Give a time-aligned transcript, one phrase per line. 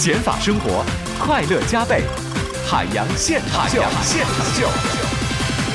[0.00, 0.82] 减法生活，
[1.18, 2.04] 快乐加倍。
[2.66, 4.66] 海洋现场秀，现场秀。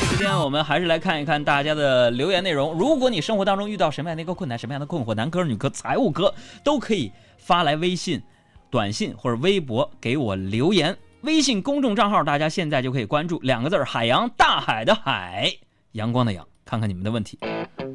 [0.09, 2.73] 今天我们还是来看一看大家的留言内容。
[2.73, 6.33] 如果你生活当中遇到什么样的一个困难、什么样的困惑，男科、女科、财务科
[6.63, 8.19] 都可以发来微信、
[8.71, 10.97] 短信或者微博给我留言。
[11.21, 15.53] 微信公众账号大家现在就可以关注，两个字：海洋，大海的海，
[15.91, 16.43] 阳光的阳。
[16.65, 17.37] 看看你们的问题，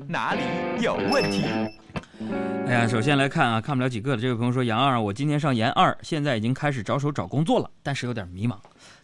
[0.06, 0.42] 哪里
[0.80, 1.42] 有问题？
[2.66, 4.22] 哎呀，首先来看啊，看不了几个了。
[4.22, 8.56] 这位朋友说：“杨二，我今年上研二，现在已经开始着手找工作了，但是有点迷茫。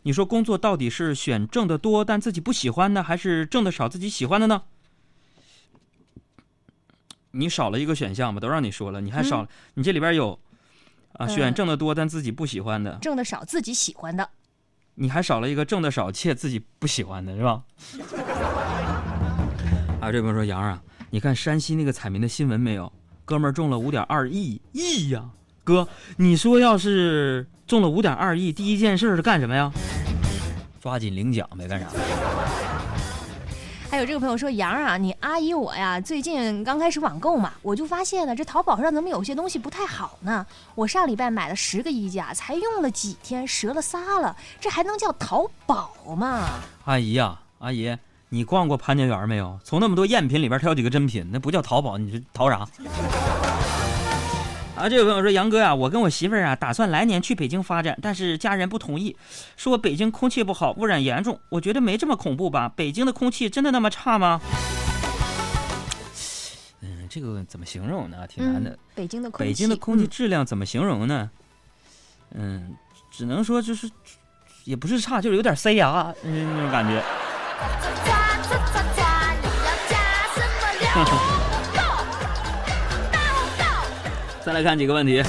[0.02, 4.62] 你说工作到底是选挣得多但自己不喜欢的，还是挣得少自己喜欢的呢？”
[7.32, 10.38] 你少了一个选项吧，都让你说了，你还少，你这里边有
[11.14, 14.28] 啊，选挣得多但自己不喜欢的，挣得少自己喜欢的，
[14.94, 17.62] 你还少了一个挣得少且自己不喜欢的，是吧？
[20.00, 20.80] 啊，这朋友说杨啊，
[21.10, 22.90] 你看山西那个彩民的新闻没有？
[23.26, 25.24] 哥们儿中了五点二亿亿呀！
[25.64, 29.70] 哥，你说要是中了五点二亿，第一件事是干什么呀？
[30.80, 31.88] 抓紧领奖呗，干啥？
[33.90, 40.46] 还有这个朋友说杨啊，你阿姨我呀，最近刚开始网购嘛，我就发现了这淘宝上怎么有些东西不太好呢？
[40.76, 46.48] 我上礼拜买了十个衣架，才用了几天折了仨了，这还能叫淘宝吗？
[46.84, 47.98] 阿姨呀，阿姨。
[48.28, 49.58] 你逛过潘家园没有？
[49.62, 52.66] 从那么多赝品里边挑几个真品，那不叫淘宝，你是淘啥？
[54.76, 59.16] 啊，这位朋友说：“杨哥呀，我跟我媳妇儿啊，打算来年去北京发展，但是家人不同意，
[59.56, 61.40] 说北京空气不好，污染严重。
[61.48, 62.70] 我觉得没这么恐怖吧？
[62.76, 64.38] 北京的空气真的那么差吗？”
[66.82, 68.26] 嗯，这个怎么形容呢？
[68.26, 68.78] 挺难的。
[68.94, 71.30] 北京的空气，北京的空气质量怎么形容呢？
[72.34, 72.74] 嗯，
[73.10, 73.88] 只能说就是，
[74.64, 77.02] 也不是差，就是有点塞牙，那种感觉。
[84.44, 85.20] 再来看几个问题。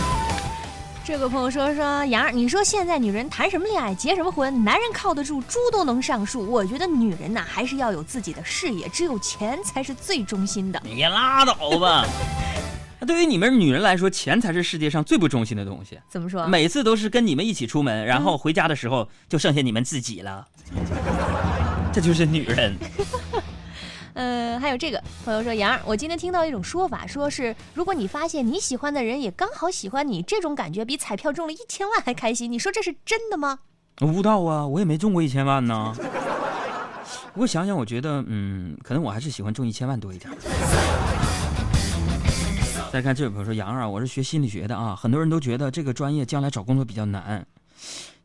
[1.04, 4.64] 这个朋友说说杨儿，你说现在女人谈什么恋爱，结什么婚？
[4.64, 6.46] 男人靠得住，猪都能上树。
[6.52, 10.82] 我觉得女人呐，还是要有自己的事业，只有钱才是最忠心的。
[10.84, 12.06] 你拉倒吧。
[13.00, 15.98] 那对于你们女人来说，钱才是世界上最不忠心的东西。
[16.10, 16.46] 怎么说？
[16.48, 20.46] 每次都是跟你们一起出门，然后回家的时候就剩下你们自己了。
[21.94, 22.76] 这就是女人。
[24.20, 32.52] 嗯，还有这个朋友说，杨儿，我今天听到一种说法，说是如果你发现你喜欢的人也刚好喜欢你，这种感觉比彩票中了一千万还开心。
[32.52, 33.60] 你说这是真的吗？
[34.02, 35.94] 我不道啊，我也没中过一千万呢。
[37.32, 40.32] 不过想想，我觉得，嗯，可能我还是喜欢中一千万多一点。
[42.92, 47.46] 再看这位朋友说，杨儿，我是学心理学的啊，很多人都觉得这个专业将来找工作比较难。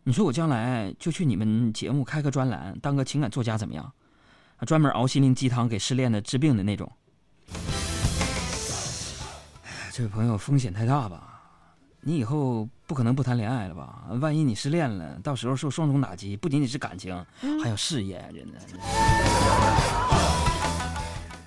[0.04, 3.92] 你说我将来就去你们节目开个专栏，当个情感作家怎么样？
[4.64, 6.90] 专门熬心灵鸡汤给失恋的治病的那种。
[9.92, 11.28] 这位朋友风险太大吧？
[12.04, 14.06] 你以后不可能不谈恋爱了吧？
[14.20, 17.14] 万一你失恋了，到时候受双重打击，不仅仅是感情，
[17.62, 18.58] 还有事业，真的。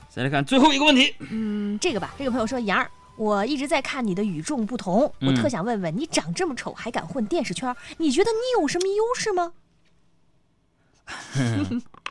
[0.10, 1.14] 再来看最后一个问题。
[1.20, 7.76] 嗯，这个吧，这个朋友说杨儿，我一直在看你的与众不同，我特想问问你，长这么丑还敢混电视圈？
[7.98, 9.52] 你觉得你有什么优势吗？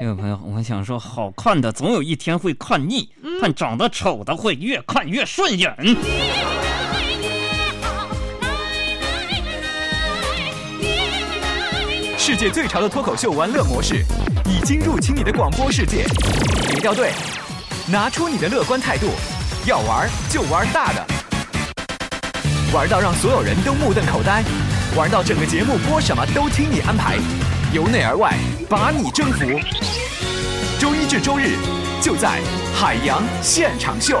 [0.00, 3.06] 这位朋友，我想说，好看的总有一天会看腻，
[3.42, 5.76] 但长得丑的会越看越顺眼。
[12.16, 14.02] 世界最潮的脱口秀玩乐模式
[14.46, 16.06] 已经入侵你的广播世界，
[16.70, 17.12] 别掉队，
[17.86, 19.06] 拿出你的乐观态度，
[19.66, 21.06] 要玩就玩大的，
[22.72, 24.42] 玩到让所有人都目瞪口呆，
[24.96, 27.18] 玩到整个节目播什么都听你安排。
[27.74, 28.36] 由内而外，
[28.70, 29.44] 把你征服。
[30.78, 31.56] 周一至周日，
[32.00, 32.40] 就在
[32.72, 34.20] 海洋现场秀。